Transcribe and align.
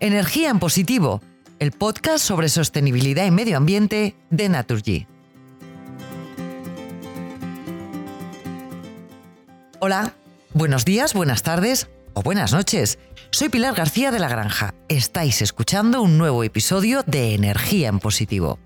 Energía 0.00 0.50
en 0.50 0.60
Positivo, 0.60 1.20
el 1.58 1.72
podcast 1.72 2.24
sobre 2.24 2.48
sostenibilidad 2.48 3.26
y 3.26 3.32
medio 3.32 3.56
ambiente 3.56 4.14
de 4.30 4.48
Naturgy. 4.48 5.08
Hola, 9.80 10.14
buenos 10.54 10.84
días, 10.84 11.14
buenas 11.14 11.42
tardes 11.42 11.88
o 12.14 12.22
buenas 12.22 12.52
noches. 12.52 13.00
Soy 13.30 13.48
Pilar 13.48 13.74
García 13.74 14.12
de 14.12 14.20
la 14.20 14.28
Granja. 14.28 14.72
Estáis 14.88 15.42
escuchando 15.42 16.00
un 16.00 16.16
nuevo 16.16 16.44
episodio 16.44 17.02
de 17.04 17.34
Energía 17.34 17.88
en 17.88 17.98
Positivo. 17.98 18.60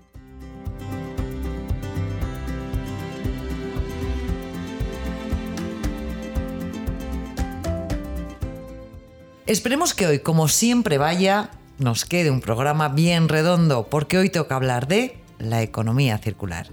Esperemos 9.53 9.93
que 9.93 10.07
hoy, 10.07 10.17
como 10.17 10.47
siempre 10.47 10.97
vaya, 10.97 11.51
nos 11.77 12.05
quede 12.05 12.31
un 12.31 12.41
programa 12.41 12.89
bien 12.89 13.29
redondo, 13.29 13.87
porque 13.87 14.17
hoy 14.17 14.31
toca 14.31 14.55
hablar 14.55 14.87
de 14.87 15.15
la 15.37 15.61
economía 15.61 16.17
circular. 16.17 16.69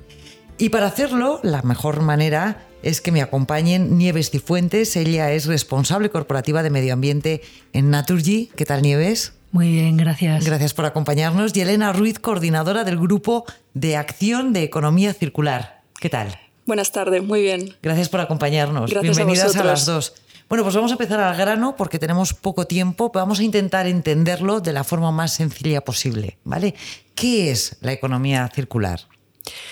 Y 0.56 0.70
para 0.70 0.87
hacerlo, 0.87 1.41
la 1.43 1.61
mejor 1.61 2.01
manera 2.01 2.65
es 2.83 3.03
que 3.03 3.12
me 3.12 3.20
acompañen 3.20 3.98
Nieves 3.98 4.30
Cifuentes. 4.30 4.97
Ella 4.97 5.30
es 5.33 5.45
responsable 5.45 6.09
corporativa 6.09 6.62
de 6.62 6.70
medio 6.70 6.95
ambiente 6.95 7.43
en 7.75 7.91
Naturgy. 7.91 8.48
¿Qué 8.56 8.65
tal, 8.65 8.81
Nieves? 8.81 9.34
Muy 9.53 9.70
bien, 9.70 9.98
gracias. 9.98 10.47
Gracias 10.47 10.73
por 10.73 10.87
acompañarnos. 10.87 11.55
Y 11.55 11.61
Elena 11.61 11.92
Ruiz, 11.92 12.19
coordinadora 12.19 12.84
del 12.84 12.98
Grupo 12.98 13.45
de 13.75 13.98
Acción 13.98 14.55
de 14.55 14.62
Economía 14.62 15.12
Circular. 15.12 15.83
¿Qué 16.01 16.09
tal? 16.09 16.39
Buenas 16.65 16.92
tardes, 16.92 17.23
muy 17.23 17.42
bien. 17.42 17.75
Gracias 17.83 18.09
por 18.09 18.20
acompañarnos. 18.20 18.91
Gracias 18.91 19.19
Bienvenidas 19.19 19.55
a, 19.55 19.61
a 19.61 19.64
las 19.64 19.84
dos. 19.84 20.14
Bueno, 20.51 20.65
pues 20.65 20.75
vamos 20.75 20.91
a 20.91 20.95
empezar 20.95 21.20
al 21.20 21.37
grano 21.37 21.77
porque 21.77 22.01
tenemos 22.01 22.34
poco 22.34 22.67
tiempo. 22.67 23.12
Vamos 23.15 23.39
a 23.39 23.45
intentar 23.45 23.87
entenderlo 23.87 24.61
de 24.61 24.73
la 24.73 24.83
forma 24.83 25.12
más 25.12 25.33
sencilla 25.33 25.81
posible, 25.83 26.39
¿vale? 26.42 26.75
¿Qué 27.15 27.53
es 27.53 27.77
la 27.83 27.92
economía 27.92 28.51
circular? 28.53 29.03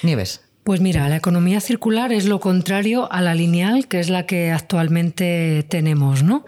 Nieves. 0.04 0.40
Pues 0.62 0.80
mira, 0.80 1.08
la 1.08 1.16
economía 1.16 1.60
circular 1.60 2.12
es 2.12 2.26
lo 2.26 2.38
contrario 2.38 3.10
a 3.10 3.22
la 3.22 3.34
lineal, 3.34 3.88
que 3.88 3.98
es 3.98 4.08
la 4.08 4.24
que 4.24 4.52
actualmente 4.52 5.66
tenemos, 5.68 6.22
¿no? 6.22 6.44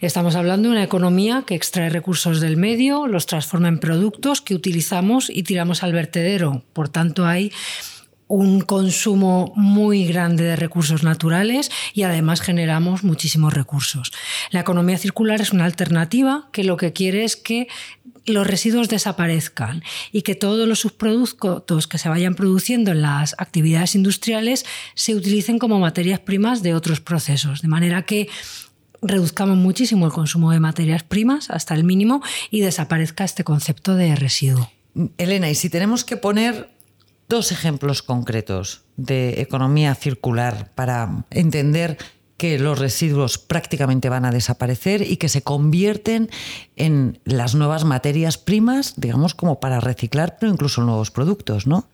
Estamos 0.00 0.34
hablando 0.34 0.70
de 0.70 0.72
una 0.72 0.82
economía 0.82 1.44
que 1.46 1.54
extrae 1.54 1.88
recursos 1.88 2.40
del 2.40 2.56
medio, 2.56 3.06
los 3.06 3.26
transforma 3.26 3.68
en 3.68 3.78
productos 3.78 4.40
que 4.40 4.56
utilizamos 4.56 5.30
y 5.30 5.44
tiramos 5.44 5.84
al 5.84 5.92
vertedero. 5.92 6.64
Por 6.72 6.88
tanto, 6.88 7.26
hay 7.26 7.52
un 8.28 8.60
consumo 8.60 9.52
muy 9.56 10.06
grande 10.06 10.44
de 10.44 10.56
recursos 10.56 11.02
naturales 11.02 11.70
y 11.94 12.02
además 12.02 12.40
generamos 12.40 13.02
muchísimos 13.02 13.54
recursos. 13.54 14.12
La 14.50 14.60
economía 14.60 14.98
circular 14.98 15.40
es 15.40 15.52
una 15.52 15.64
alternativa 15.64 16.48
que 16.52 16.64
lo 16.64 16.76
que 16.76 16.92
quiere 16.92 17.24
es 17.24 17.36
que 17.36 17.68
los 18.26 18.46
residuos 18.46 18.88
desaparezcan 18.88 19.82
y 20.12 20.22
que 20.22 20.34
todos 20.34 20.68
los 20.68 20.80
subproductos 20.80 21.86
que 21.86 21.98
se 21.98 22.08
vayan 22.10 22.34
produciendo 22.34 22.92
en 22.92 23.02
las 23.02 23.34
actividades 23.38 23.94
industriales 23.94 24.66
se 24.94 25.14
utilicen 25.14 25.58
como 25.58 25.78
materias 25.78 26.20
primas 26.20 26.62
de 26.62 26.74
otros 26.74 27.00
procesos, 27.00 27.62
de 27.62 27.68
manera 27.68 28.02
que 28.02 28.28
reduzcamos 29.00 29.56
muchísimo 29.56 30.06
el 30.06 30.12
consumo 30.12 30.50
de 30.50 30.60
materias 30.60 31.02
primas 31.02 31.50
hasta 31.50 31.74
el 31.74 31.84
mínimo 31.84 32.22
y 32.50 32.60
desaparezca 32.60 33.24
este 33.24 33.44
concepto 33.44 33.94
de 33.94 34.14
residuo. 34.16 34.70
Elena, 35.16 35.48
y 35.48 35.54
si 35.54 35.70
tenemos 35.70 36.04
que 36.04 36.16
poner 36.16 36.68
dos 37.28 37.52
ejemplos 37.52 38.02
concretos 38.02 38.82
de 38.96 39.40
economía 39.40 39.94
circular 39.94 40.70
para 40.74 41.24
entender 41.30 41.98
que 42.38 42.58
los 42.58 42.78
residuos 42.78 43.36
prácticamente 43.36 44.08
van 44.08 44.24
a 44.24 44.30
desaparecer 44.30 45.02
y 45.02 45.16
que 45.16 45.28
se 45.28 45.42
convierten 45.42 46.30
en 46.76 47.18
las 47.24 47.56
nuevas 47.56 47.84
materias 47.84 48.38
primas, 48.38 48.94
digamos, 48.96 49.34
como 49.34 49.58
para 49.58 49.80
reciclar, 49.80 50.36
pero 50.38 50.52
incluso 50.52 50.82
nuevos 50.82 51.10
productos, 51.10 51.66
¿no? 51.66 51.88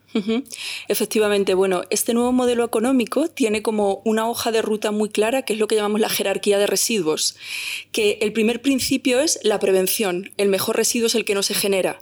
Efectivamente, 0.87 1.55
bueno, 1.55 1.83
este 1.91 2.15
nuevo 2.15 2.31
modelo 2.31 2.65
económico 2.65 3.29
tiene 3.29 3.63
como 3.63 4.01
una 4.05 4.29
hoja 4.29 4.53
de 4.53 4.63
ruta 4.63 4.93
muy 4.93 5.09
clara, 5.09 5.43
que 5.43 5.55
es 5.55 5.59
lo 5.59 5.67
que 5.67 5.75
llamamos 5.75 6.01
la 6.01 6.09
jerarquía 6.09 6.59
de 6.59 6.69
residuos, 6.69 7.37
que 7.91 8.19
el 8.21 8.33
primer 8.33 8.63
principio 8.63 9.21
es 9.21 9.41
la 9.43 9.59
prevención, 9.59 10.31
el 10.37 10.51
mejor 10.51 10.77
residuo 10.77 11.09
es 11.09 11.17
el 11.17 11.25
que 11.25 11.35
no 11.35 11.43
se 11.43 11.55
genera. 11.55 11.99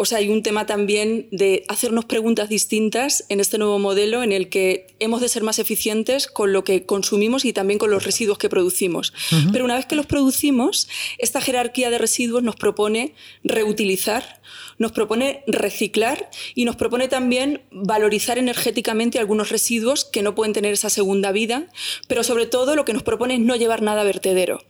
O 0.00 0.04
sea, 0.04 0.18
hay 0.18 0.28
un 0.28 0.44
tema 0.44 0.64
también 0.64 1.26
de 1.32 1.64
hacernos 1.66 2.04
preguntas 2.04 2.48
distintas 2.48 3.24
en 3.28 3.40
este 3.40 3.58
nuevo 3.58 3.80
modelo 3.80 4.22
en 4.22 4.30
el 4.30 4.48
que 4.48 4.86
hemos 5.00 5.20
de 5.20 5.28
ser 5.28 5.42
más 5.42 5.58
eficientes 5.58 6.28
con 6.28 6.52
lo 6.52 6.62
que 6.62 6.86
consumimos 6.86 7.44
y 7.44 7.52
también 7.52 7.80
con 7.80 7.90
los 7.90 8.04
residuos 8.04 8.38
que 8.38 8.48
producimos. 8.48 9.12
Pero 9.52 9.64
una 9.64 9.74
vez 9.74 9.86
que 9.86 9.96
los 9.96 10.06
producimos, 10.06 10.88
esta 11.18 11.40
jerarquía 11.40 11.90
de 11.90 11.98
residuos 11.98 12.44
nos 12.44 12.54
propone 12.54 13.14
reutilizar, 13.42 14.40
nos 14.78 14.92
propone 14.92 15.42
reciclar 15.48 16.30
y 16.54 16.64
nos 16.64 16.76
propone 16.76 17.08
también 17.08 17.62
valorizar 17.72 18.38
energéticamente 18.38 19.18
algunos 19.18 19.50
residuos 19.50 20.04
que 20.04 20.22
no 20.22 20.36
pueden 20.36 20.52
tener 20.52 20.74
esa 20.74 20.90
segunda 20.90 21.32
vida, 21.32 21.66
pero 22.06 22.22
sobre 22.22 22.46
todo 22.46 22.76
lo 22.76 22.84
que 22.84 22.92
nos 22.92 23.02
propone 23.02 23.34
es 23.34 23.40
no 23.40 23.56
llevar 23.56 23.82
nada 23.82 24.02
a 24.02 24.04
vertedero. 24.04 24.62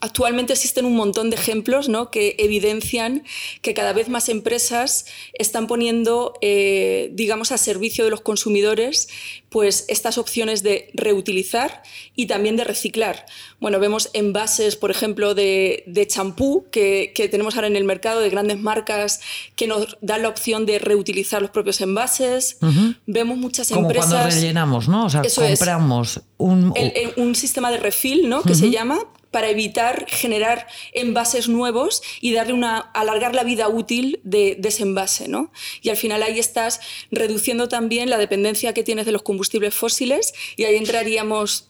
Actualmente 0.00 0.52
existen 0.52 0.84
un 0.84 0.96
montón 0.96 1.30
de 1.30 1.36
ejemplos 1.36 1.88
¿no? 1.88 2.10
que 2.10 2.36
evidencian 2.38 3.24
que 3.62 3.74
cada 3.74 3.92
vez 3.92 4.08
más 4.08 4.28
empresas 4.28 5.06
están 5.34 5.66
poniendo, 5.66 6.34
eh, 6.40 7.10
digamos, 7.12 7.52
a 7.52 7.58
servicio 7.58 8.04
de 8.04 8.10
los 8.10 8.20
consumidores 8.20 9.08
pues, 9.48 9.84
estas 9.88 10.18
opciones 10.18 10.62
de 10.62 10.90
reutilizar 10.94 11.82
y 12.16 12.26
también 12.26 12.56
de 12.56 12.64
reciclar. 12.64 13.24
Bueno, 13.60 13.78
vemos 13.78 14.10
envases, 14.12 14.76
por 14.76 14.90
ejemplo, 14.90 15.34
de 15.34 16.06
champú 16.08 16.66
que, 16.70 17.12
tenemos 17.30 17.54
ahora 17.54 17.68
en 17.68 17.76
el 17.76 17.84
mercado 17.84 18.20
de 18.20 18.30
grandes 18.30 18.58
marcas 18.58 19.20
que 19.56 19.66
nos 19.66 19.96
dan 20.00 20.22
la 20.22 20.28
opción 20.28 20.66
de 20.66 20.78
reutilizar 20.78 21.40
los 21.40 21.50
propios 21.50 21.80
envases. 21.80 22.58
Vemos 23.06 23.38
muchas 23.38 23.70
empresas... 23.70 24.06
Como 24.06 24.16
cuando 24.16 24.34
rellenamos, 24.34 24.88
¿no? 24.88 25.06
O 25.06 25.10
sea, 25.10 25.22
compramos 25.22 26.20
un... 26.36 26.74
un 27.16 27.34
sistema 27.34 27.70
de 27.70 27.78
refill, 27.78 28.28
¿no? 28.28 28.42
Que 28.42 28.54
se 28.54 28.70
llama 28.70 28.98
para 29.34 29.50
evitar 29.50 30.06
generar 30.08 30.68
envases 30.92 31.48
nuevos 31.48 32.04
y 32.20 32.34
darle 32.34 32.52
una, 32.52 32.78
alargar 32.78 33.34
la 33.34 33.42
vida 33.42 33.68
útil 33.68 34.20
de, 34.22 34.60
ese 34.62 34.84
envase. 34.84 35.26
¿no? 35.26 35.50
Y 35.82 35.88
al 35.88 35.96
final 35.96 36.22
ahí 36.22 36.38
estás 36.38 36.78
reduciendo 37.10 37.66
también 37.66 38.10
la 38.10 38.16
dependencia 38.16 38.72
que 38.74 38.84
tienes 38.84 39.06
de 39.06 39.10
los 39.10 39.22
combustibles 39.22 39.74
fósiles 39.74 40.34
y 40.56 40.66
ahí 40.66 40.76
entraríamos 40.76 41.68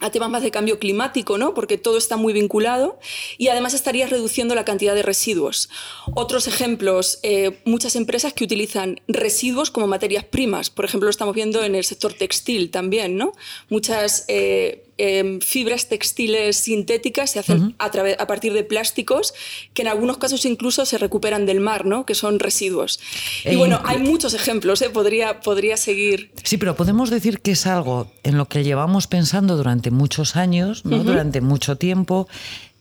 a 0.00 0.10
temas 0.10 0.28
más 0.28 0.42
de 0.42 0.50
cambio 0.50 0.78
climático, 0.78 1.38
¿no? 1.38 1.54
porque 1.54 1.78
todo 1.78 1.96
está 1.96 2.18
muy 2.18 2.34
vinculado, 2.34 2.98
y 3.38 3.48
además 3.48 3.72
estarías 3.72 4.10
reduciendo 4.10 4.54
la 4.54 4.66
cantidad 4.66 4.94
de 4.94 5.02
residuos. 5.02 5.70
Otros 6.14 6.46
ejemplos, 6.48 7.18
eh, 7.22 7.60
muchas 7.64 7.96
empresas 7.96 8.34
que 8.34 8.44
utilizan 8.44 9.00
residuos 9.08 9.70
como 9.70 9.86
materias 9.86 10.24
primas, 10.24 10.68
por 10.68 10.84
ejemplo, 10.84 11.06
lo 11.06 11.10
estamos 11.10 11.34
viendo 11.34 11.64
en 11.64 11.74
el 11.74 11.84
sector 11.84 12.12
textil 12.12 12.70
también, 12.70 13.16
¿no? 13.16 13.32
muchas 13.70 14.26
eh, 14.28 14.85
em, 14.98 15.40
fibras 15.40 15.88
textiles 15.88 16.56
sintéticas 16.56 17.30
se 17.30 17.38
hacen 17.38 17.74
a, 17.78 17.86
a, 17.86 18.26
partir 18.26 18.52
de 18.52 18.64
plásticos 18.64 19.34
que 19.74 19.82
en 19.82 19.88
algunos 19.88 20.18
casos 20.18 20.44
incluso 20.44 20.86
se 20.86 20.98
recuperan 20.98 21.46
del 21.46 21.60
mar, 21.60 21.84
¿no? 21.84 22.06
que 22.06 22.14
son 22.14 22.38
residuos. 22.38 23.00
y 23.44 23.50
e 23.50 23.56
bueno, 23.56 23.80
hay 23.84 23.98
muchos 23.98 24.34
ejemplos, 24.34 24.82
¿eh? 24.82 24.90
podría, 24.90 25.40
podría 25.40 25.76
seguir. 25.76 26.30
Sí, 26.42 26.56
pero 26.56 26.76
podemos 26.76 27.10
decir 27.10 27.40
que 27.40 27.52
es 27.52 27.66
algo 27.66 28.10
en 28.22 28.36
lo 28.38 28.48
que 28.48 28.64
llevamos 28.64 29.06
pensando 29.06 29.56
durante 29.56 29.90
muchos 29.90 30.36
años, 30.36 30.82
durante 30.84 31.40
mucho 31.40 31.76
tiempo, 31.76 32.28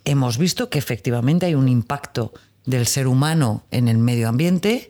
hemos 0.05 0.37
visto 0.37 0.69
que 0.69 0.79
efectivamente 0.79 1.45
hay 1.45 1.55
un 1.55 1.67
impacto 1.67 2.33
del 2.65 2.87
ser 2.87 3.07
humano 3.07 3.63
en 3.71 3.87
el 3.87 3.97
medio 3.97 4.29
ambiente 4.29 4.89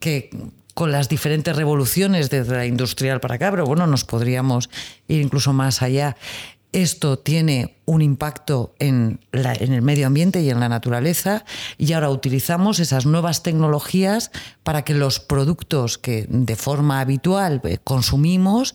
que 0.00 0.30
con 0.74 0.90
las 0.90 1.08
diferentes 1.08 1.54
revoluciones 1.54 2.30
desde 2.30 2.56
la 2.56 2.66
industrial 2.66 3.20
para 3.20 3.34
acá, 3.34 3.50
pero 3.50 3.64
bueno, 3.66 3.86
nos 3.86 4.04
podríamos 4.04 4.70
ir 5.06 5.20
incluso 5.20 5.52
más 5.52 5.82
allá. 5.82 6.16
Esto 6.72 7.18
tiene 7.18 7.76
un 7.84 8.00
impacto 8.00 8.74
en, 8.78 9.20
el 9.32 9.82
medio 9.82 10.06
ambiente 10.06 10.40
y 10.40 10.48
en 10.48 10.58
la 10.58 10.70
naturaleza 10.70 11.44
y 11.76 11.92
ahora 11.92 12.08
utilizamos 12.08 12.80
esas 12.80 13.04
nuevas 13.04 13.42
tecnologías 13.42 14.30
para 14.62 14.82
que 14.82 14.94
los 14.94 15.20
productos 15.20 15.98
que 15.98 16.26
de 16.30 16.56
forma 16.56 17.00
habitual 17.00 17.60
eh, 17.64 17.76
consumimos 17.84 18.74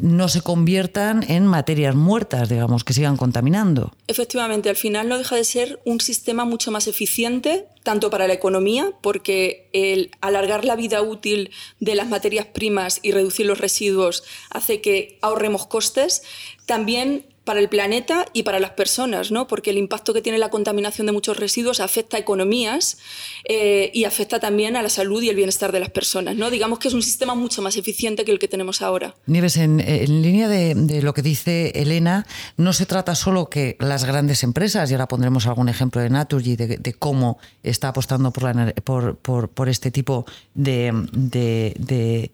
no 0.00 0.28
se 0.28 0.40
conviertan 0.40 1.24
en 1.28 1.46
materias 1.46 1.94
muertas, 1.94 2.48
digamos, 2.48 2.84
que 2.84 2.92
sigan 2.92 3.16
contaminando. 3.16 3.92
Efectivamente, 4.06 4.68
al 4.68 4.76
final 4.76 5.08
no 5.08 5.18
deja 5.18 5.36
de 5.36 5.44
ser 5.44 5.80
un 5.84 6.00
sistema 6.00 6.44
mucho 6.44 6.70
más 6.70 6.86
eficiente, 6.86 7.66
tanto 7.82 8.10
para 8.10 8.26
la 8.26 8.34
economía, 8.34 8.92
porque 9.02 9.68
el 9.72 10.10
alargar 10.20 10.64
la 10.64 10.76
vida 10.76 11.02
útil 11.02 11.50
de 11.78 11.94
las 11.94 12.08
materias 12.08 12.46
primas 12.46 13.00
y 13.02 13.12
reducir 13.12 13.46
los 13.46 13.58
residuos 13.58 14.24
hace 14.50 14.80
que 14.80 15.18
ahorremos 15.22 15.66
costes, 15.66 16.22
también 16.66 17.26
para 17.50 17.58
el 17.58 17.68
planeta 17.68 18.26
y 18.32 18.44
para 18.44 18.60
las 18.60 18.70
personas, 18.70 19.32
¿no? 19.32 19.48
porque 19.48 19.70
el 19.70 19.76
impacto 19.76 20.14
que 20.14 20.22
tiene 20.22 20.38
la 20.38 20.50
contaminación 20.50 21.08
de 21.08 21.12
muchos 21.12 21.36
residuos 21.36 21.80
afecta 21.80 22.16
a 22.16 22.20
economías 22.20 22.98
eh, 23.42 23.90
y 23.92 24.04
afecta 24.04 24.38
también 24.38 24.76
a 24.76 24.82
la 24.82 24.88
salud 24.88 25.20
y 25.20 25.30
el 25.30 25.34
bienestar 25.34 25.72
de 25.72 25.80
las 25.80 25.88
personas. 25.88 26.36
¿no? 26.36 26.48
Digamos 26.48 26.78
que 26.78 26.86
es 26.86 26.94
un 26.94 27.02
sistema 27.02 27.34
mucho 27.34 27.60
más 27.60 27.76
eficiente 27.76 28.24
que 28.24 28.30
el 28.30 28.38
que 28.38 28.46
tenemos 28.46 28.82
ahora. 28.82 29.16
Nieves, 29.26 29.56
en, 29.56 29.78
línea 30.22 30.46
de, 30.46 31.02
lo 31.02 31.12
que 31.12 31.22
dice 31.22 31.72
Elena, 31.74 32.24
no 32.56 32.72
se 32.72 32.86
trata 32.86 33.16
solo 33.16 33.50
que 33.50 33.76
las 33.80 34.04
grandes 34.04 34.44
empresas, 34.44 34.88
y 34.88 34.94
ahora 34.94 35.08
pondremos 35.08 35.48
algún 35.48 35.68
ejemplo 35.68 36.00
de 36.00 36.08
Naturgy, 36.08 36.54
de, 36.54 36.94
cómo 37.00 37.40
está 37.64 37.88
apostando 37.88 38.30
por, 38.30 38.44
la, 38.44 38.72
por, 38.74 39.68
este 39.68 39.90
tipo 39.90 40.24
de 40.54 40.92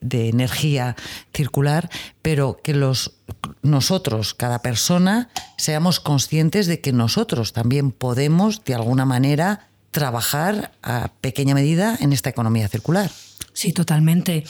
energía 0.02 0.94
circular, 1.32 1.88
pero 2.20 2.58
que 2.62 2.74
los 2.74 3.14
nosotros, 3.66 4.34
cada 4.34 4.60
persona, 4.60 5.28
seamos 5.56 6.00
conscientes 6.00 6.66
de 6.66 6.80
que 6.80 6.92
nosotros 6.92 7.52
también 7.52 7.92
podemos, 7.92 8.64
de 8.64 8.74
alguna 8.74 9.04
manera, 9.04 9.68
trabajar 9.90 10.72
a 10.82 11.12
pequeña 11.20 11.54
medida 11.54 11.96
en 12.00 12.12
esta 12.12 12.30
economía 12.30 12.68
circular. 12.68 13.10
Sí, 13.52 13.72
totalmente 13.72 14.44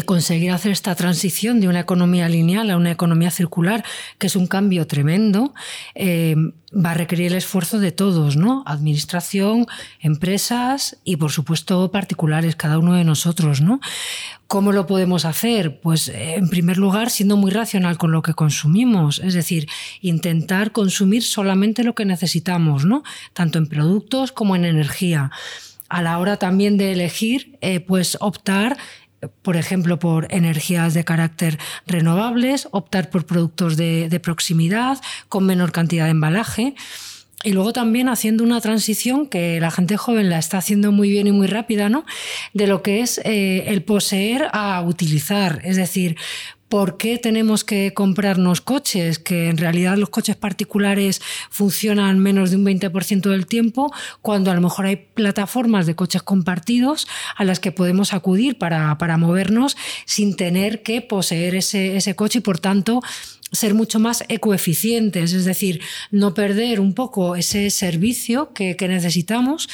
conseguir 0.00 0.52
hacer 0.52 0.72
esta 0.72 0.94
transición 0.94 1.60
de 1.60 1.68
una 1.68 1.80
economía 1.80 2.26
lineal 2.28 2.70
a 2.70 2.78
una 2.78 2.90
economía 2.90 3.30
circular, 3.30 3.84
que 4.16 4.28
es 4.28 4.36
un 4.36 4.46
cambio 4.46 4.86
tremendo, 4.86 5.52
eh, 5.94 6.34
va 6.74 6.92
a 6.92 6.94
requerir 6.94 7.26
el 7.26 7.36
esfuerzo 7.36 7.78
de 7.78 7.92
todos, 7.92 8.36
¿no? 8.36 8.62
Administración, 8.66 9.66
empresas 10.00 10.96
y, 11.04 11.16
por 11.16 11.30
supuesto, 11.30 11.90
particulares, 11.90 12.56
cada 12.56 12.78
uno 12.78 12.94
de 12.94 13.04
nosotros, 13.04 13.60
¿no? 13.60 13.80
¿Cómo 14.46 14.72
lo 14.72 14.86
podemos 14.86 15.26
hacer? 15.26 15.80
Pues, 15.80 16.08
en 16.08 16.48
primer 16.48 16.78
lugar, 16.78 17.10
siendo 17.10 17.36
muy 17.36 17.50
racional 17.50 17.98
con 17.98 18.12
lo 18.12 18.22
que 18.22 18.32
consumimos, 18.32 19.20
es 19.22 19.34
decir, 19.34 19.68
intentar 20.00 20.72
consumir 20.72 21.22
solamente 21.22 21.84
lo 21.84 21.94
que 21.94 22.06
necesitamos, 22.06 22.86
¿no? 22.86 23.02
Tanto 23.34 23.58
en 23.58 23.66
productos 23.66 24.32
como 24.32 24.56
en 24.56 24.64
energía 24.64 25.30
a 25.92 26.00
la 26.00 26.18
hora 26.18 26.38
también 26.38 26.78
de 26.78 26.92
elegir, 26.92 27.58
eh, 27.60 27.78
pues 27.80 28.16
optar 28.18 28.78
por 29.42 29.56
ejemplo, 29.56 29.98
por 29.98 30.26
energías 30.30 30.94
de 30.94 31.04
carácter 31.04 31.58
renovables, 31.86 32.68
optar 32.70 33.10
por 33.10 33.26
productos 33.26 33.76
de, 33.76 34.20
proximidad 34.22 34.98
con 35.28 35.46
menor 35.46 35.72
cantidad 35.72 36.04
de 36.04 36.10
embalaje. 36.12 36.74
Y 37.44 37.52
luego 37.52 37.72
también 37.72 38.08
haciendo 38.08 38.44
una 38.44 38.60
transición 38.60 39.26
que 39.26 39.58
la 39.58 39.72
gente 39.72 39.96
joven 39.96 40.30
la 40.30 40.38
está 40.38 40.58
haciendo 40.58 40.92
muy 40.92 41.10
bien 41.10 41.26
y 41.26 41.32
muy 41.32 41.48
rápida, 41.48 41.88
¿no? 41.88 42.04
De 42.54 42.68
lo 42.68 42.82
que 42.82 43.00
es 43.00 43.20
eh, 43.24 43.64
el 43.66 43.82
poseer 43.82 44.48
a 44.52 44.80
utilizar. 44.82 45.60
Es 45.64 45.76
decir, 45.76 46.16
¿Por 46.72 46.96
qué 46.96 47.18
tenemos 47.18 47.64
que 47.64 47.92
comprarnos 47.92 48.62
coches? 48.62 49.18
Que 49.18 49.50
en 49.50 49.58
realidad 49.58 49.98
los 49.98 50.08
coches 50.08 50.36
particulares 50.36 51.20
funcionan 51.50 52.18
menos 52.18 52.50
de 52.50 52.56
un 52.56 52.64
20% 52.64 53.28
del 53.28 53.44
tiempo, 53.44 53.92
cuando 54.22 54.50
a 54.50 54.54
lo 54.54 54.62
mejor 54.62 54.86
hay 54.86 54.96
plataformas 54.96 55.84
de 55.84 55.94
coches 55.94 56.22
compartidos 56.22 57.06
a 57.36 57.44
las 57.44 57.60
que 57.60 57.72
podemos 57.72 58.14
acudir 58.14 58.56
para, 58.56 58.96
movernos 59.18 59.76
sin 60.06 60.34
tener 60.34 60.82
que 60.82 61.02
poseer 61.02 61.56
ese, 61.56 61.98
ese 61.98 62.16
coche 62.16 62.38
y 62.38 62.40
por 62.40 62.58
tanto 62.58 63.02
ser 63.52 63.74
mucho 63.74 64.00
más 64.00 64.24
ecoeficientes, 64.28 65.34
es 65.34 65.44
decir, 65.44 65.82
no 66.10 66.32
perder 66.32 66.80
un 66.80 66.94
poco 66.94 67.36
ese 67.36 67.68
servicio 67.68 68.54
que, 68.54 68.76
que 68.76 68.88
necesitamos 68.88 69.68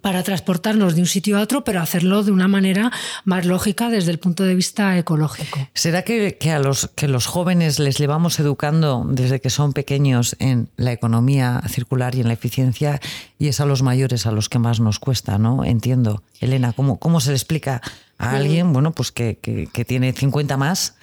para 0.00 0.22
transportarnos 0.22 0.94
de 0.94 1.00
un 1.00 1.06
sitio 1.06 1.38
a 1.38 1.40
otro, 1.40 1.64
pero 1.64 1.80
hacerlo 1.80 2.22
de 2.22 2.30
una 2.30 2.46
manera 2.46 2.92
más 3.24 3.46
lógica 3.46 3.88
desde 3.88 4.12
el 4.12 4.18
punto 4.18 4.44
de 4.44 4.54
vista 4.54 4.96
ecológico. 4.96 5.58
¿Será 5.74 6.02
que, 6.02 6.36
a 6.50 6.58
los, 6.60 6.90
que 6.94 7.08
los 7.08 7.26
jóvenes 7.26 7.78
les 7.78 7.98
llevamos 7.98 8.38
educando 8.38 9.04
desde 9.08 9.40
que 9.40 9.50
son 9.50 9.72
pequeños 9.72 10.36
en 10.38 10.68
la 10.76 10.92
economía 10.92 11.60
circular 11.68 12.14
y 12.14 12.20
en 12.20 12.28
la 12.28 12.34
eficiencia 12.34 13.00
y 13.38 13.48
es 13.48 13.60
a 13.60 13.66
los 13.66 13.82
mayores 13.82 14.26
a 14.26 14.32
los 14.32 14.48
que 14.48 14.58
más 14.58 14.78
nos 14.78 14.98
cuesta, 14.98 15.38
¿no? 15.38 15.64
Entiendo. 15.64 16.22
Elena, 16.40 16.72
¿cómo, 16.72 16.98
cómo 16.98 17.20
se 17.20 17.30
le 17.30 17.36
explica 17.36 17.80
a 18.18 18.36
alguien, 18.36 18.72
bueno, 18.72 18.92
pues 18.92 19.10
que, 19.10 19.38
tiene 19.86 20.12
50 20.12 20.56
más 20.56 20.94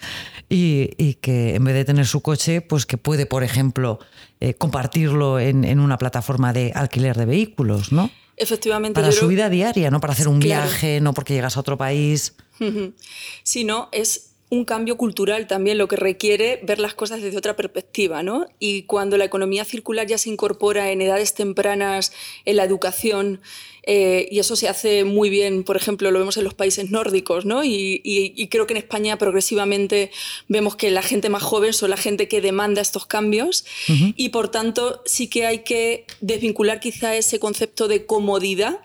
y, 0.48 1.14
que 1.20 1.54
en 1.54 1.64
vez 1.64 1.74
de 1.74 1.84
tener 1.84 2.06
su 2.06 2.22
coche, 2.22 2.62
pues 2.62 2.86
que 2.86 2.96
puede, 2.96 3.26
por 3.26 3.44
ejemplo, 3.44 3.98
eh, 4.40 4.54
compartirlo 4.54 5.38
en, 5.38 5.64
en 5.64 5.80
una 5.80 5.98
plataforma 5.98 6.54
de 6.54 6.72
alquiler 6.74 7.16
de 7.16 7.26
vehículos, 7.26 7.92
¿no? 7.92 8.10
Efectivamente. 8.40 8.98
Para 8.98 9.12
su 9.12 9.28
vida 9.28 9.50
diaria, 9.50 9.90
no 9.90 10.00
para 10.00 10.14
hacer 10.14 10.26
un 10.26 10.40
viaje, 10.40 11.00
no 11.00 11.12
porque 11.12 11.34
llegas 11.34 11.56
a 11.56 11.60
otro 11.60 11.76
país. 11.76 12.34
Sí, 13.42 13.64
no, 13.64 13.88
es 13.92 14.30
un 14.48 14.64
cambio 14.64 14.96
cultural 14.96 15.46
también, 15.46 15.78
lo 15.78 15.88
que 15.88 15.96
requiere 15.96 16.58
ver 16.62 16.80
las 16.80 16.94
cosas 16.94 17.22
desde 17.22 17.38
otra 17.38 17.54
perspectiva, 17.54 18.22
¿no? 18.22 18.46
Y 18.58 18.82
cuando 18.82 19.16
la 19.16 19.24
economía 19.24 19.64
circular 19.64 20.06
ya 20.06 20.18
se 20.18 20.30
incorpora 20.30 20.90
en 20.90 21.02
edades 21.02 21.34
tempranas 21.34 22.12
en 22.44 22.56
la 22.56 22.64
educación, 22.64 23.40
eh, 23.82 24.28
y 24.30 24.38
eso 24.38 24.56
se 24.56 24.68
hace 24.68 25.04
muy 25.04 25.30
bien, 25.30 25.64
por 25.64 25.76
ejemplo, 25.76 26.10
lo 26.10 26.18
vemos 26.18 26.36
en 26.36 26.44
los 26.44 26.54
países 26.54 26.90
nórdicos, 26.90 27.44
¿no? 27.44 27.64
Y, 27.64 28.48
creo 28.50 28.66
que 28.66 28.74
en 28.74 28.78
España 28.78 29.16
progresivamente 29.16 30.10
vemos 30.48 30.76
que 30.76 30.90
la 30.90 31.02
gente 31.02 31.28
más 31.28 31.42
joven 31.42 31.72
son 31.72 31.90
la 31.90 31.96
gente 31.96 32.28
que 32.28 32.40
demanda 32.40 32.80
estos 32.82 33.06
cambios, 33.06 33.64
y 33.88 34.30
por 34.30 34.48
tanto 34.48 35.02
sí 35.06 35.28
que 35.28 35.46
hay 35.46 35.60
que 35.60 36.06
desvincular 36.20 36.80
quizá 36.80 37.16
ese 37.16 37.38
concepto 37.38 37.88
de 37.88 38.06
comodidad 38.06 38.80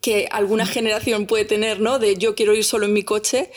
que 0.00 0.28
alguna 0.30 0.66
generación 0.66 1.26
puede 1.26 1.44
tener, 1.44 1.80
¿no? 1.80 1.98
De 1.98 2.16
yo 2.16 2.34
quiero 2.34 2.54
ir 2.54 2.64
solo 2.64 2.86
en 2.86 2.92
mi 2.92 3.02
coche, 3.02 3.50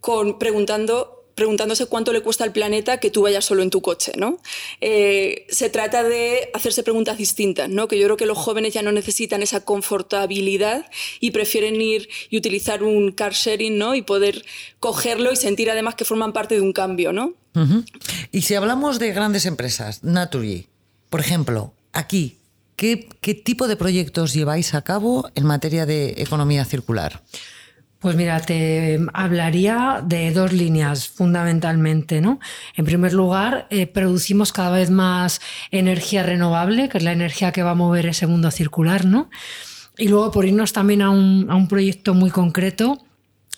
con, 0.00 0.38
preguntando 0.38 1.15
preguntándose 1.36 1.84
cuánto 1.84 2.14
le 2.14 2.22
cuesta 2.22 2.44
al 2.44 2.52
planeta 2.52 2.98
que 2.98 3.10
tú 3.10 3.22
vayas 3.22 3.44
solo 3.44 3.62
en 3.62 3.68
tu 3.68 3.82
coche, 3.82 4.12
¿no? 4.16 4.40
Eh, 4.80 5.46
se 5.50 5.68
trata 5.68 6.02
de 6.02 6.48
hacerse 6.54 6.82
preguntas 6.82 7.18
distintas, 7.18 7.68
¿no? 7.68 7.88
Que 7.88 7.98
yo 7.98 8.06
creo 8.06 8.16
que 8.16 8.24
los 8.24 8.38
jóvenes 8.38 8.72
ya 8.72 8.80
no 8.80 8.90
necesitan 8.90 9.42
esa 9.42 9.60
confortabilidad 9.60 10.86
y 11.20 11.32
prefieren 11.32 11.78
ir 11.78 12.08
y 12.30 12.38
utilizar 12.38 12.82
un 12.82 13.12
car 13.12 13.34
sharing, 13.34 13.76
¿no? 13.76 13.94
Y 13.94 14.00
poder 14.00 14.46
cogerlo 14.80 15.30
y 15.30 15.36
sentir 15.36 15.70
además 15.70 15.94
que 15.94 16.06
forman 16.06 16.32
parte 16.32 16.54
de 16.54 16.62
un 16.62 16.72
cambio, 16.72 17.12
¿no? 17.12 17.34
Y 18.32 18.42
si 18.42 18.54
hablamos 18.54 18.98
de 18.98 19.12
grandes 19.12 19.44
empresas, 19.44 20.04
Naturgy, 20.04 20.68
por 21.10 21.20
ejemplo, 21.20 21.74
aquí, 21.92 22.38
¿qué, 22.76 23.08
¿qué 23.20 23.34
tipo 23.34 23.68
de 23.68 23.76
proyectos 23.76 24.32
lleváis 24.32 24.72
a 24.72 24.82
cabo 24.82 25.30
en 25.34 25.44
materia 25.44 25.84
de 25.84 26.14
economía 26.16 26.64
circular? 26.64 27.22
Pues 28.06 28.14
mira, 28.14 28.38
te 28.38 29.00
hablaría 29.14 30.00
de 30.00 30.30
dos 30.30 30.52
líneas 30.52 31.08
fundamentalmente. 31.08 32.20
¿no? 32.20 32.38
En 32.76 32.84
primer 32.84 33.12
lugar, 33.12 33.66
eh, 33.68 33.88
producimos 33.88 34.52
cada 34.52 34.70
vez 34.70 34.90
más 34.90 35.40
energía 35.72 36.22
renovable, 36.22 36.88
que 36.88 36.98
es 36.98 37.02
la 37.02 37.10
energía 37.10 37.50
que 37.50 37.64
va 37.64 37.72
a 37.72 37.74
mover 37.74 38.06
ese 38.06 38.28
mundo 38.28 38.52
circular. 38.52 39.06
¿no? 39.06 39.28
Y 39.98 40.06
luego, 40.06 40.30
por 40.30 40.44
irnos 40.44 40.72
también 40.72 41.02
a 41.02 41.10
un, 41.10 41.48
a 41.50 41.56
un 41.56 41.66
proyecto 41.66 42.14
muy 42.14 42.30
concreto, 42.30 43.04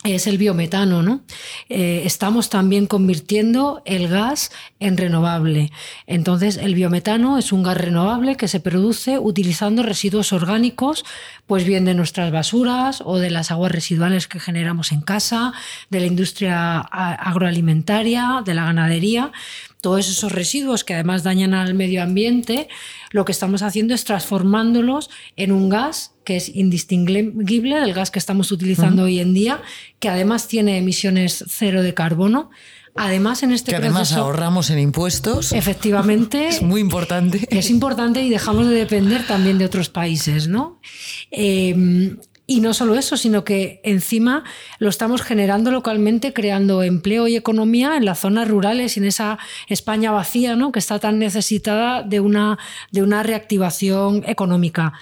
es 0.05 0.29
el 0.29 0.39
biometano, 0.39 1.03
¿no? 1.03 1.23
Eh, 1.69 2.03
estamos 2.05 2.51
también 2.51 2.87
convirtiendo 2.87 3.83
el 3.85 4.07
gas 4.07 4.53
en 4.79 4.97
renovable. 4.97 5.73
Entonces, 6.07 6.57
el 6.57 6.77
biometano 6.77 7.37
es 7.37 7.53
un 7.53 7.65
gas 7.65 7.77
renovable 7.77 8.37
que 8.37 8.47
se 8.47 8.61
produce 8.61 9.19
utilizando 9.19 9.83
residuos 9.83 10.33
orgánicos, 10.33 11.05
pues 11.49 11.65
bien 11.65 11.85
de 11.85 11.95
nuestras 11.95 12.31
basuras 12.31 13.03
o 13.05 13.19
de 13.19 13.31
las 13.31 13.51
aguas 13.51 13.73
residuales 13.73 14.29
que 14.29 14.39
generamos 14.39 14.93
en 14.93 15.01
casa, 15.01 15.53
de 15.91 15.99
la 15.99 16.07
industria 16.07 16.79
agroalimentaria, 16.79 18.43
de 18.45 18.55
la 18.55 18.67
ganadería 18.67 19.33
todos 19.81 20.09
esos 20.09 20.33
residuos 20.33 20.83
que 20.83 20.95
además 20.95 21.23
dañan 21.23 21.55
al 21.55 21.75
medio 21.75 22.03
ambiente, 22.03 22.69
lo 23.11 23.25
que 23.25 23.33
estamos 23.33 23.63
haciendo 23.63 23.95
es 23.95 24.05
transformándolos 24.05 25.09
en 25.37 25.53
un 25.53 25.69
gas 25.69 26.18
que 26.29 26.37
es 26.37 26.55
indistinguible 26.55 27.81
del 27.81 27.95
gas 27.95 28.11
que 28.11 28.19
estamos 28.19 28.53
utilizando 28.53 29.05
hoy 29.05 29.19
en 29.19 29.33
día, 29.33 29.63
que 29.99 30.11
además 30.11 30.47
tiene 30.47 30.77
emisiones 30.77 31.43
cero 31.49 31.83
de 31.83 31.95
carbono. 31.95 32.51
Además, 32.95 33.43
en 33.43 33.53
este 33.53 33.71
que 33.71 33.77
además 33.77 34.13
ahorramos 34.13 34.69
en 34.69 34.79
impuestos. 34.79 35.55
Efectivamente. 35.55 36.49
es 36.51 36.61
muy 36.61 36.83
importante. 36.83 37.49
Es 37.49 37.71
importante 37.71 38.21
y 38.21 38.29
dejamos 38.29 38.69
de 38.69 38.75
depender 38.75 39.27
también 39.27 39.57
de 39.57 39.65
otros 39.65 39.89
países, 39.89 40.49
¿no? 40.49 40.83
Eh, 41.31 42.15
y 42.51 42.61
no 42.61 42.73
solo 42.73 42.95
eso, 42.95 43.19
sino 43.19 43.45
que 43.45 43.81
encima 43.85 44.43
lo 44.79 44.89
estamos 44.89 45.21
generando 45.21 45.71
localmente, 45.71 46.35
creando 46.35 46.83
empleo 46.83 47.27
y 47.29 47.37
economía 47.37 47.97
en 47.99 48.07
las 48.07 48.21
zonas 48.21 48.49
rurales 48.49 48.97
y 48.97 49.01
en 49.01 49.07
esa 49.07 49.39
España 49.69 50.13
vacía, 50.13 50.57
¿no? 50.57 50.73
que 50.73 50.79
está 50.79 50.99
tan 50.99 51.19
necesitada 51.19 52.03
de 52.03 52.21
una, 52.21 52.59
de 52.91 53.03
una 53.03 53.23
reactivación 53.23 54.25
económica. 54.27 54.95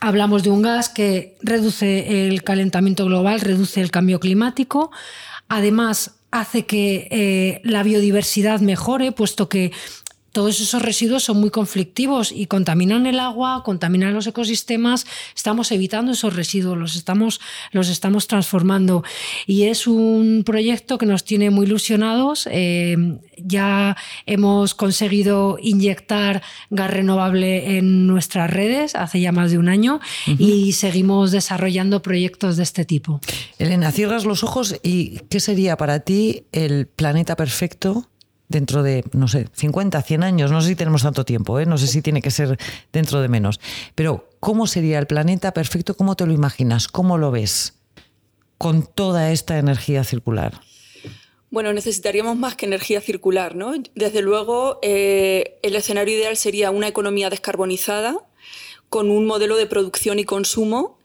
Hablamos 0.00 0.42
de 0.42 0.50
un 0.50 0.62
gas 0.62 0.88
que 0.88 1.36
reduce 1.40 2.28
el 2.28 2.42
calentamiento 2.42 3.06
global, 3.06 3.40
reduce 3.40 3.80
el 3.80 3.90
cambio 3.90 4.20
climático, 4.20 4.90
además 5.48 6.16
hace 6.30 6.66
que 6.66 7.08
eh, 7.10 7.60
la 7.64 7.82
biodiversidad 7.82 8.60
mejore, 8.60 9.12
puesto 9.12 9.48
que 9.48 9.72
todos 10.36 10.60
esos 10.60 10.82
residuos 10.82 11.22
son 11.22 11.40
muy 11.40 11.48
conflictivos 11.48 12.30
y 12.30 12.44
contaminan 12.44 13.06
el 13.06 13.20
agua, 13.20 13.62
contaminan 13.64 14.12
los 14.12 14.26
ecosistemas. 14.26 15.06
Estamos 15.34 15.72
evitando 15.72 16.12
esos 16.12 16.36
residuos, 16.36 16.76
los 16.76 16.94
estamos, 16.94 17.40
los 17.70 17.88
estamos 17.88 18.26
transformando. 18.26 19.02
Y 19.46 19.62
es 19.62 19.86
un 19.86 20.42
proyecto 20.44 20.98
que 20.98 21.06
nos 21.06 21.24
tiene 21.24 21.48
muy 21.48 21.64
ilusionados. 21.64 22.46
Eh, 22.52 23.18
ya 23.38 23.96
hemos 24.26 24.74
conseguido 24.74 25.56
inyectar 25.58 26.42
gas 26.68 26.90
renovable 26.90 27.78
en 27.78 28.06
nuestras 28.06 28.50
redes 28.50 28.94
hace 28.94 29.22
ya 29.22 29.32
más 29.32 29.52
de 29.52 29.56
un 29.56 29.70
año 29.70 30.00
y 30.38 30.72
seguimos 30.72 31.30
desarrollando 31.30 32.02
proyectos 32.02 32.58
de 32.58 32.62
este 32.62 32.84
tipo. 32.84 33.22
Elena, 33.58 33.90
cierras 33.90 34.26
los 34.26 34.44
ojos 34.44 34.76
y 34.82 35.20
¿qué 35.30 35.40
sería 35.40 35.78
para 35.78 36.00
ti 36.00 36.44
el 36.52 36.88
planeta 36.88 37.36
perfecto 37.36 38.10
dentro 38.48 38.82
de, 38.82 39.04
no 39.12 39.28
sé, 39.28 39.48
50, 39.52 40.00
100 40.02 40.22
años, 40.22 40.50
no 40.50 40.60
sé 40.60 40.68
si 40.68 40.76
tenemos 40.76 41.02
tanto 41.02 41.24
tiempo, 41.24 41.58
¿eh? 41.58 41.66
no 41.66 41.78
sé 41.78 41.86
si 41.86 42.02
tiene 42.02 42.22
que 42.22 42.30
ser 42.30 42.58
dentro 42.92 43.20
de 43.20 43.28
menos, 43.28 43.60
pero 43.94 44.28
¿cómo 44.40 44.66
sería 44.66 44.98
el 44.98 45.06
planeta 45.06 45.52
perfecto? 45.52 45.96
¿Cómo 45.96 46.16
te 46.16 46.26
lo 46.26 46.32
imaginas? 46.32 46.88
¿Cómo 46.88 47.18
lo 47.18 47.30
ves 47.30 47.74
con 48.58 48.86
toda 48.86 49.32
esta 49.32 49.58
energía 49.58 50.04
circular? 50.04 50.60
Bueno, 51.50 51.72
necesitaríamos 51.72 52.36
más 52.36 52.56
que 52.56 52.66
energía 52.66 53.00
circular, 53.00 53.54
¿no? 53.54 53.72
Desde 53.94 54.20
luego, 54.20 54.78
eh, 54.82 55.58
el 55.62 55.76
escenario 55.76 56.14
ideal 56.14 56.36
sería 56.36 56.70
una 56.70 56.88
economía 56.88 57.30
descarbonizada, 57.30 58.16
con 58.88 59.10
un 59.10 59.26
modelo 59.26 59.56
de 59.56 59.66
producción 59.66 60.18
y 60.18 60.24
consumo 60.24 60.95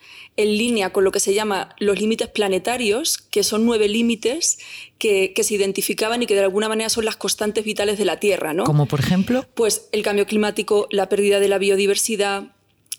en 0.42 0.58
línea 0.58 0.92
con 0.92 1.04
lo 1.04 1.12
que 1.12 1.20
se 1.20 1.34
llama 1.34 1.76
los 1.80 2.00
límites 2.00 2.28
planetarios, 2.30 3.18
que 3.18 3.44
son 3.44 3.66
nueve 3.66 3.88
límites 3.88 4.60
que, 4.98 5.34
se 5.42 5.56
identificaban 5.56 6.22
y 6.22 6.28
que 6.28 6.36
de 6.36 6.42
alguna 6.42 6.70
manera 6.70 6.90
son 6.90 7.06
las 7.06 7.16
constantes 7.16 7.66
vitales 7.66 7.98
de 7.98 8.06
la 8.06 8.20
Tierra. 8.20 8.54
¿no? 8.54 8.64
Como 8.64 8.86
por 8.86 9.00
ejemplo. 9.00 9.46
Pues 9.54 9.88
el 9.92 10.04
cambio 10.04 10.26
climático, 10.26 10.88
la 10.92 11.10
pérdida 11.10 11.40
de 11.40 11.48
la 11.48 11.58
biodiversidad, 11.58 12.52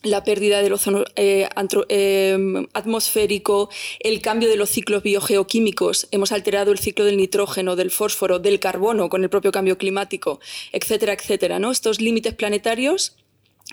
la 0.02 0.24
pérdida 0.24 0.62
del 0.62 0.72
ozono 0.72 1.04
eh, 1.16 1.48
eh, 1.88 2.66
atmosférico, 2.72 3.70
el 4.00 4.20
cambio 4.20 4.48
de 4.48 4.56
los 4.56 4.70
ciclos 4.70 5.02
biogeoquímicos, 5.02 6.08
hemos 6.10 6.32
alterado 6.32 6.72
el 6.72 6.78
ciclo 6.78 7.04
del 7.04 7.16
nitrógeno, 7.16 7.76
del 7.76 7.90
fósforo, 7.90 8.38
del 8.38 8.58
carbono 8.58 9.08
con 9.08 9.22
el 9.22 9.30
propio 9.30 9.52
cambio 9.52 9.78
climático, 9.78 10.40
etcétera, 10.72 11.12
etcétera. 11.12 11.58
¿no? 11.58 11.70
Estos 11.70 12.00
límites 12.00 12.34
planetarios 12.34 13.16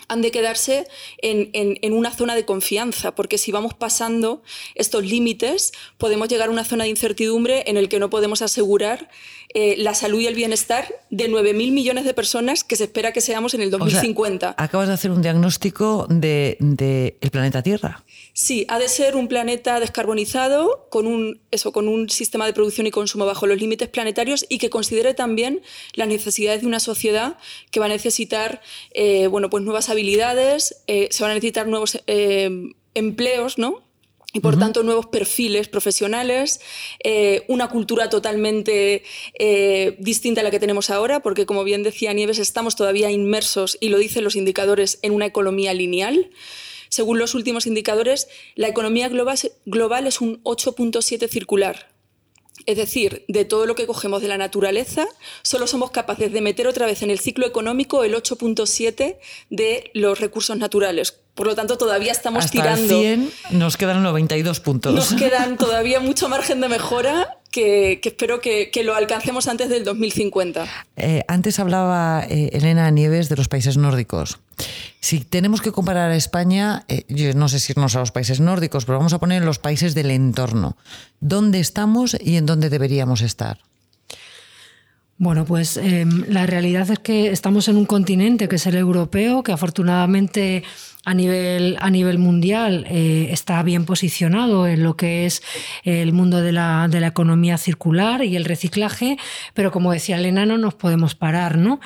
han 0.08 0.22
de 0.22 0.30
quedarse 0.30 0.86
en, 1.18 1.92
una 1.92 2.10
zona 2.10 2.34
de 2.34 2.44
confianza, 2.44 3.14
porque 3.14 3.38
si 3.38 3.52
vamos 3.52 3.74
pasando 3.74 4.42
estos 4.74 5.04
límites, 5.04 5.72
podemos 5.98 6.28
llegar 6.28 6.48
a 6.48 6.52
una 6.52 6.64
zona 6.64 6.84
de 6.84 6.90
incertidumbre 6.90 7.64
en 7.66 7.76
el 7.76 7.88
que 7.88 7.98
no 7.98 8.10
podemos 8.10 8.42
asegurar 8.42 9.08
eh, 9.52 9.74
la 9.78 9.94
salud 9.94 10.20
y 10.20 10.28
el 10.28 10.34
bienestar 10.34 10.86
de 11.10 11.28
9.000 11.28 11.72
millones 11.72 12.04
de 12.04 12.14
personas 12.14 12.62
que 12.62 12.76
se 12.76 12.84
espera 12.84 13.12
que 13.12 13.20
seamos 13.20 13.52
en 13.54 13.62
el 13.62 13.70
2050. 13.70 14.54
acabas 14.56 14.86
de 14.86 14.94
hacer 14.94 15.10
un 15.10 15.22
diagnóstico 15.22 16.06
del 16.08 16.56
de, 16.60 17.18
planeta 17.32 17.60
Tierra. 17.60 18.04
Sí, 18.32 18.64
ha 18.68 18.78
de 18.78 18.88
ser 18.88 19.16
un 19.16 19.26
planeta 19.26 19.80
descarbonizado, 19.80 20.86
con 20.88 21.08
un, 21.08 21.40
eso, 21.50 21.72
con 21.72 21.88
un 21.88 22.08
sistema 22.08 22.46
de 22.46 22.52
producción 22.52 22.86
y 22.86 22.92
consumo 22.92 23.26
bajo 23.26 23.46
los 23.48 23.58
límites 23.58 23.88
planetarios 23.88 24.46
y 24.48 24.58
que 24.58 24.70
considere 24.70 25.14
también 25.14 25.62
las 25.94 26.06
necesidades 26.06 26.60
de 26.60 26.68
una 26.68 26.78
sociedad 26.78 27.36
que 27.72 27.80
va 27.80 27.86
a 27.86 27.88
necesitar 27.88 28.60
eh, 28.92 29.26
bueno, 29.26 29.50
pues 29.50 29.64
nuevas 29.64 29.89
habilidades, 29.90 30.82
eh, 30.86 31.08
se 31.10 31.22
van 31.22 31.32
a 31.32 31.34
necesitar 31.34 31.66
nuevos 31.66 32.02
empleos, 32.94 33.58
¿no? 33.58 33.90
y 34.32 34.40
por 34.40 34.58
tanto 34.58 34.82
nuevos 34.82 35.06
perfiles 35.06 35.68
profesionales, 35.68 36.60
eh, 37.02 37.42
una 37.48 37.68
cultura 37.68 38.08
totalmente 38.08 39.02
eh, 39.38 39.96
distinta 39.98 40.40
a 40.40 40.44
la 40.44 40.50
que 40.50 40.60
tenemos 40.60 40.90
ahora, 40.90 41.20
porque 41.20 41.46
como 41.46 41.64
bien 41.64 41.82
decía 41.82 42.12
Nieves, 42.12 42.38
estamos 42.38 42.76
todavía 42.76 43.10
inmersos, 43.10 43.76
y 43.80 43.88
lo 43.88 43.98
dicen 43.98 44.22
los 44.22 44.36
indicadores, 44.36 45.00
en 45.02 45.12
una 45.12 45.26
economía 45.26 45.74
lineal. 45.74 46.30
Según 46.88 47.18
los 47.18 47.34
últimos 47.34 47.66
indicadores, 47.66 48.28
la 48.54 48.68
economía 48.68 49.08
global, 49.08 49.38
global 49.64 50.06
es 50.06 50.20
un 50.20 50.42
8.7 50.44 51.28
circular. 51.28 51.88
Es 52.66 52.76
decir, 52.76 53.24
de 53.28 53.44
todo 53.44 53.66
lo 53.66 53.74
que 53.74 53.86
cogemos 53.86 54.22
de 54.22 54.28
la 54.28 54.38
naturaleza, 54.38 55.06
solo 55.42 55.66
somos 55.66 55.90
capaces 55.90 56.32
de 56.32 56.40
meter 56.40 56.66
otra 56.66 56.86
vez 56.86 57.02
en 57.02 57.10
el 57.10 57.18
ciclo 57.18 57.46
económico 57.46 58.04
el 58.04 58.14
8.7 58.14 59.16
de 59.50 59.90
los 59.94 60.20
recursos 60.20 60.56
naturales, 60.56 61.20
por 61.34 61.46
lo 61.46 61.54
tanto, 61.54 61.78
todavía 61.78 62.12
estamos 62.12 62.44
Hasta 62.44 62.52
tirando. 62.52 62.94
El 63.00 63.30
100 63.48 63.58
nos 63.58 63.78
quedan 63.78 64.02
92 64.02 64.60
puntos. 64.60 64.94
Nos 64.94 65.14
quedan 65.14 65.56
todavía 65.58 65.98
mucho 65.98 66.28
margen 66.28 66.60
de 66.60 66.68
mejora 66.68 67.39
que, 67.50 68.00
espero 68.02 68.40
que, 68.40 68.70
lo 68.84 68.94
alcancemos 68.94 69.48
antes 69.48 69.68
del 69.68 69.84
2050. 69.84 70.66
Eh, 70.96 71.24
antes 71.28 71.58
hablaba 71.58 72.24
eh, 72.28 72.50
Elena 72.52 72.90
Nieves 72.90 73.28
de 73.28 73.36
los 73.36 73.48
países 73.48 73.76
nórdicos. 73.76 74.38
Si 75.00 75.20
tenemos 75.20 75.60
que 75.60 75.72
comparar 75.72 76.10
a 76.10 76.16
España, 76.16 76.84
eh, 76.88 77.04
yo 77.08 77.32
no 77.34 77.48
sé 77.48 77.58
si 77.60 77.72
irnos 77.72 77.96
a 77.96 78.00
los 78.00 78.12
países 78.12 78.40
nórdicos, 78.40 78.84
pero 78.84 78.98
vamos 78.98 79.12
a 79.12 79.18
poner 79.18 79.44
los 79.44 79.58
países 79.58 79.94
del 79.94 80.10
entorno. 80.10 80.76
¿Dónde 81.20 81.60
estamos 81.60 82.16
y 82.20 82.36
en 82.36 82.46
dónde 82.46 82.70
deberíamos 82.70 83.22
estar? 83.22 83.58
Bueno, 85.20 85.44
pues 85.44 85.76
em, 85.76 86.24
la 86.28 86.46
realidad 86.46 86.90
es 86.90 86.98
que 86.98 87.30
estamos 87.30 87.68
en 87.68 87.76
un 87.76 87.84
continente 87.84 88.48
que 88.48 88.56
es 88.56 88.66
el 88.66 88.74
europeo, 88.74 89.42
que 89.42 89.52
afortunadamente 89.52 90.62
a 91.04 91.12
nivel, 91.12 91.76
a 91.78 91.90
nivel 91.90 92.16
mundial 92.16 92.86
eh, 92.88 93.28
está 93.30 93.62
bien 93.62 93.84
posicionado 93.84 94.66
en 94.66 94.82
lo 94.82 94.96
que 94.96 95.26
es 95.26 95.42
el 95.84 96.14
mundo 96.14 96.40
de 96.40 96.52
la, 96.52 96.88
de 96.88 97.00
la, 97.00 97.08
economía 97.08 97.58
circular 97.58 98.24
y 98.24 98.34
el 98.34 98.46
reciclaje, 98.46 99.18
pero 99.52 99.70
como 99.70 99.92
decía 99.92 100.16
Elena, 100.16 100.46
no 100.46 100.56
nos 100.56 100.72
podemos 100.72 101.14
parar, 101.14 101.58
¿no? 101.58 101.80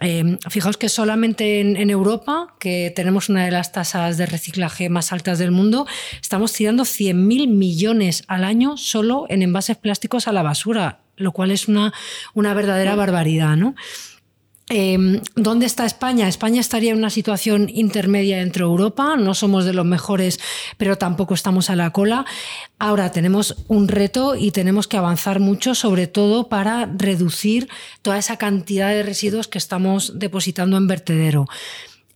Em, 0.00 0.38
fijaos 0.48 0.76
que 0.76 0.88
solamente 0.88 1.58
en, 1.58 1.76
en, 1.76 1.90
Europa, 1.90 2.54
que 2.60 2.92
tenemos 2.94 3.28
una 3.28 3.44
de 3.44 3.50
las 3.50 3.72
tasas 3.72 4.18
de 4.18 4.26
reciclaje 4.26 4.88
más 4.88 5.12
altas 5.12 5.40
del 5.40 5.50
mundo, 5.50 5.88
estamos 6.22 6.52
tirando 6.52 6.84
100.000 6.84 7.48
millones 7.48 8.22
al 8.28 8.44
año 8.44 8.76
solo 8.76 9.26
en 9.28 9.42
envases 9.42 9.76
plásticos 9.76 10.28
a 10.28 10.32
la 10.32 10.44
basura 10.44 11.00
lo 11.18 11.32
cual 11.32 11.50
es 11.50 11.68
una, 11.68 11.92
una 12.34 12.54
verdadera 12.54 12.94
barbaridad, 12.94 13.56
¿no? 13.56 13.74
Em, 14.70 15.22
¿Dónde 15.34 15.64
está 15.64 15.86
España? 15.86 16.28
España 16.28 16.60
estaría 16.60 16.92
en 16.92 16.98
una 16.98 17.08
situación 17.08 17.70
intermedia 17.72 18.42
entre 18.42 18.64
Europa, 18.64 19.16
no 19.16 19.32
somos 19.32 19.64
de 19.64 19.72
los 19.72 19.86
mejores, 19.86 20.40
pero 20.76 20.98
tampoco 20.98 21.32
estamos 21.32 21.70
a 21.70 21.76
la 21.76 21.90
cola. 21.90 22.26
Ahora 22.78 23.10
tenemos 23.10 23.64
un 23.68 23.88
reto 23.88 24.36
y 24.36 24.50
tenemos 24.50 24.86
que 24.86 24.98
avanzar 24.98 25.40
mucho, 25.40 25.74
sobre 25.74 26.06
todo 26.06 26.48
para 26.50 26.84
reducir 26.84 27.68
toda 28.02 28.18
esa 28.18 28.36
cantidad 28.36 28.90
de 28.90 29.02
residuos 29.02 29.48
que 29.48 29.56
estamos 29.56 30.18
depositando 30.18 30.76
en 30.76 30.86
vertedero. 30.86 31.46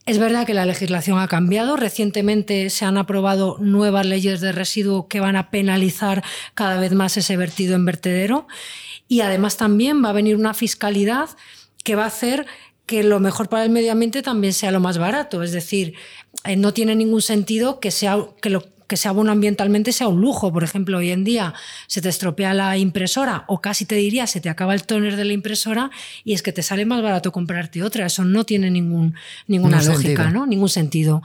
Es 0.05 0.19
verdad 0.19 0.45
que 0.45 0.53
la 0.53 0.67
legislación 0.67 1.21
ha 1.21 1.29
cambiado. 1.29 1.77
Recientemente 1.77 2.69
se 2.71 2.85
han 2.85 2.99
aprobado 2.99 3.57
nuevas 3.61 4.05
leyes 4.05 4.41
de 4.41 4.51
residuo 4.51 5.07
que 5.07 5.21
van 5.21 5.37
a 5.37 5.51
penalizar 5.51 6.25
cada 6.55 6.81
vez 6.81 6.93
más 6.93 7.17
ese 7.17 7.37
vertido 7.37 7.77
en 7.77 7.85
vertedero. 7.85 8.49
Y 9.13 9.21
además 9.21 9.59
también 9.59 10.03
va 10.03 10.09
a 10.09 10.15
venir 10.15 10.37
una 10.37 10.55
fiscalidad 10.55 11.29
que 11.85 11.97
va 11.97 12.05
a 12.05 12.07
hacer 12.07 12.47
que 12.87 13.03
lo 13.03 13.21
mejor 13.21 13.51
para 13.51 13.63
el 13.63 13.69
medio 13.69 13.93
ambiente 13.93 14.23
también 14.23 14.55
sea 14.55 14.71
lo 14.71 14.81
más 14.81 14.97
barato. 14.97 15.43
Es 15.43 15.53
decir, 15.53 15.93
eh, 16.45 16.57
no 16.57 16.73
tiene 16.73 16.95
ningún 16.97 17.21
sentido 17.21 17.79
que 17.79 17.91
sea 17.91 18.17
que 18.41 18.49
lo 18.49 18.65
que 18.87 18.97
sea 18.97 19.13
bueno 19.13 19.31
ambientalmente 19.31 19.93
sea 19.93 20.09
un 20.09 20.23
lujo. 20.23 20.51
Por 20.51 20.65
ejemplo, 20.65 20.97
hoy 20.97 21.11
en 21.11 21.25
día 21.25 21.53
se 21.89 22.01
te 22.01 22.09
estropea 22.09 22.55
la 22.55 22.79
impresora 22.79 23.45
o 23.49 23.61
casi 23.61 23.85
te 23.85 23.97
diría 23.97 24.27
se 24.27 24.41
te 24.41 24.49
acaba 24.49 24.73
el 24.73 24.85
toner 24.85 25.17
de 25.17 25.27
la 25.27 25.35
impresora 25.35 25.91
y 26.25 26.33
es 26.33 26.43
que 26.43 26.55
te 26.55 26.63
sale 26.63 26.87
más 26.87 27.03
barato 27.03 27.33
comprarte 27.33 27.83
otra. 27.83 28.07
Eso 28.07 28.25
no 28.25 28.45
tiene 28.45 28.71
ningún, 28.71 29.15
ninguna 29.47 29.83
lógica, 29.83 30.31
¿no? 30.31 30.47
Ningún 30.47 30.71
sentido. 30.71 31.21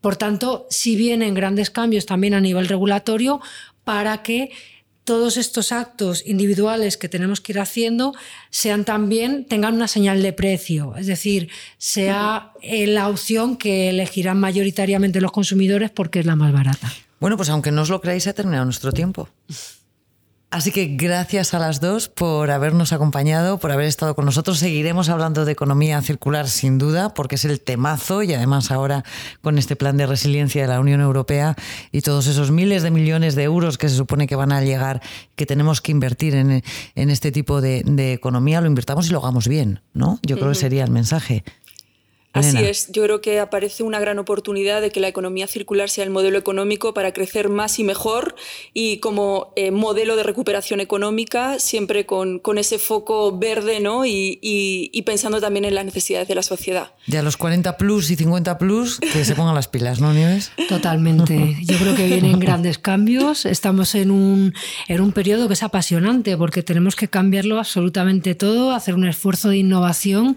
Por 0.00 0.14
tanto, 0.14 0.68
si 0.70 0.94
vienen 0.94 1.34
grandes 1.34 1.70
cambios 1.70 2.06
también 2.06 2.34
a 2.34 2.40
nivel 2.40 2.68
regulatorio 2.68 3.40
para 3.82 4.22
que 4.22 4.52
todos 5.06 5.38
estos 5.38 5.72
actos 5.72 6.22
individuales 6.26 6.98
que 6.98 7.08
tenemos 7.08 7.40
que 7.40 7.52
ir 7.52 7.60
haciendo 7.60 8.12
sean 8.50 8.84
también, 8.84 9.46
tengan 9.46 9.74
una 9.74 9.88
señal 9.88 10.20
de 10.20 10.34
precio, 10.34 10.94
es 10.96 11.06
decir, 11.06 11.48
sea 11.78 12.52
eh, 12.60 12.86
la 12.86 13.08
opción 13.08 13.56
que 13.56 13.88
elegirán 13.88 14.38
mayoritariamente 14.38 15.22
los 15.22 15.32
consumidores 15.32 15.90
porque 15.90 16.20
es 16.20 16.26
la 16.26 16.36
más 16.36 16.52
barata. 16.52 16.92
Bueno, 17.20 17.38
pues 17.38 17.48
aunque 17.48 17.70
no 17.70 17.82
os 17.82 17.88
lo 17.88 18.00
creáis, 18.02 18.26
ha 18.26 18.34
terminado 18.34 18.64
nuestro 18.66 18.92
tiempo. 18.92 19.30
Así 20.48 20.70
que 20.70 20.86
gracias 20.96 21.54
a 21.54 21.58
las 21.58 21.80
dos 21.80 22.08
por 22.08 22.52
habernos 22.52 22.92
acompañado, 22.92 23.58
por 23.58 23.72
haber 23.72 23.86
estado 23.86 24.14
con 24.14 24.24
nosotros. 24.24 24.58
Seguiremos 24.58 25.08
hablando 25.08 25.44
de 25.44 25.52
economía 25.52 26.00
circular 26.02 26.48
sin 26.48 26.78
duda, 26.78 27.12
porque 27.14 27.34
es 27.34 27.44
el 27.44 27.60
temazo 27.60 28.22
y 28.22 28.32
además 28.32 28.70
ahora 28.70 29.04
con 29.42 29.58
este 29.58 29.74
plan 29.74 29.96
de 29.96 30.06
resiliencia 30.06 30.62
de 30.62 30.68
la 30.68 30.78
Unión 30.78 31.00
Europea 31.00 31.56
y 31.90 32.00
todos 32.00 32.28
esos 32.28 32.52
miles 32.52 32.84
de 32.84 32.92
millones 32.92 33.34
de 33.34 33.42
euros 33.42 33.76
que 33.76 33.88
se 33.88 33.96
supone 33.96 34.28
que 34.28 34.36
van 34.36 34.52
a 34.52 34.62
llegar, 34.62 35.02
que 35.34 35.46
tenemos 35.46 35.80
que 35.80 35.90
invertir 35.90 36.36
en, 36.36 36.62
este 36.94 37.32
tipo 37.32 37.60
de, 37.60 38.12
economía, 38.12 38.60
lo 38.60 38.68
invirtamos 38.68 39.08
y 39.08 39.10
lo 39.10 39.18
hagamos 39.18 39.48
bien, 39.48 39.80
¿no? 39.94 40.20
Yo 40.22 40.36
creo 40.36 40.50
que 40.50 40.54
sería 40.54 40.84
el 40.84 40.90
mensaje. 40.90 41.42
Así 42.38 42.58
es, 42.64 42.90
yo 42.92 43.02
creo 43.02 43.20
que 43.20 43.40
aparece 43.40 43.82
una 43.82 44.00
gran 44.00 44.18
oportunidad 44.18 44.80
de 44.80 44.90
que 44.90 45.00
la 45.00 45.08
economía 45.08 45.46
circular 45.46 45.90
sea 45.90 46.04
el 46.04 46.10
modelo 46.10 46.38
económico 46.38 46.94
para 46.94 47.12
crecer 47.12 47.48
más 47.48 47.78
y 47.78 47.84
mejor 47.84 48.34
y 48.72 48.98
como 48.98 49.52
eh, 49.56 49.70
modelo 49.70 50.16
de 50.16 50.22
recuperación 50.22 50.80
económica, 50.80 51.58
siempre 51.58 52.06
con, 52.06 52.38
con 52.38 52.58
ese 52.58 52.78
foco 52.78 53.36
verde 53.36 53.66
¿no? 53.80 54.06
Y, 54.06 54.38
y, 54.42 55.02
pensando 55.02 55.40
también 55.40 55.64
en 55.64 55.74
las 55.74 55.84
necesidades 55.84 56.26
de 56.26 56.34
la 56.34 56.42
sociedad. 56.42 56.90
Ya 57.06 57.22
los 57.22 57.36
40 57.36 57.76
plus 57.76 58.10
y 58.10 58.16
50 58.16 58.58
plus, 58.58 58.98
que 58.98 59.24
se 59.24 59.34
pongan 59.34 59.54
las 59.54 59.68
pilas, 59.68 60.00
¿no, 60.00 60.12
Nieves? 60.12 60.50
Totalmente. 60.68 61.56
Yo 61.62 61.76
creo 61.78 61.94
que 61.94 62.06
vienen 62.06 62.40
grandes 62.40 62.78
cambios. 62.78 63.46
Estamos 63.46 63.94
en 63.94 64.10
un, 64.10 64.54
en 64.88 65.00
un 65.00 65.12
periodo 65.12 65.46
que 65.46 65.54
es 65.54 65.62
apasionante 65.62 66.36
porque 66.36 66.62
tenemos 66.62 66.96
que 66.96 67.08
cambiarlo 67.08 67.58
absolutamente 67.58 68.34
todo, 68.34 68.72
hacer 68.72 68.94
un 68.94 69.06
esfuerzo 69.06 69.48
de 69.50 69.58
innovación 69.58 70.36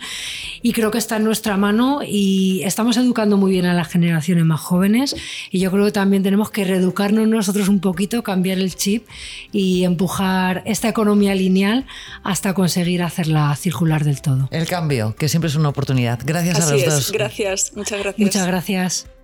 y 0.62 0.74
creo 0.74 0.91
que 0.91 1.00
está 1.00 1.18
en 1.18 1.24
nuestra 1.24 1.58
mano 1.58 1.88
y 2.05 2.62
estamos 2.63 2.98
educando 2.98 3.38
muy 3.38 3.51
bien 3.51 3.65
a 3.65 3.74
las 3.74 3.88
generaciones 3.88 4.46
más 4.46 4.60
jóvenes 4.60 5.15
y 5.51 5.60
yo 5.60 5.72
creo 5.72 5.86
que 5.86 5.91
también 5.91 6.24
tenemos 6.24 6.51
que 6.51 6.63
reeducarnos 6.63 7.27
nosotros 7.27 7.69
un 7.69 7.79
poquito, 7.79 8.24
cambiar 8.24 8.58
el 8.58 8.75
chip 8.75 9.08
y 9.51 9.84
empujar 9.84 10.63
esta 10.65 10.88
economía 10.88 11.36
lineal 11.36 11.86
hasta 12.24 12.53
conseguir 12.53 13.03
hacerla 13.03 13.55
circular 13.55 14.03
del 14.03 14.22
todo. 14.22 14.48
El 14.51 14.67
cambio, 14.67 15.15
que 15.15 15.29
siempre 15.29 15.50
es 15.50 15.55
una 15.55 15.69
oportunidad. 15.69 16.19
Gracias 16.24 16.60
a 16.60 16.72
los 16.72 16.86
dos. 16.86 17.12
Gracias, 17.12 17.72
muchas 17.75 18.00
gracias. 18.00 18.19
Muchas 18.19 18.48
gracias. 18.48 19.18